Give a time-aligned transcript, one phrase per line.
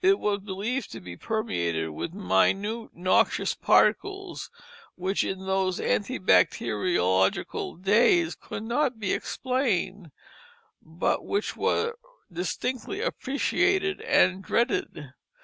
[0.00, 4.48] It was believed to be permeated with minute noxious particles,
[4.94, 10.12] which in those ante bacteriological days could not be explained,
[10.80, 11.94] but which were
[12.32, 15.14] distinctly appreciated and dreaded.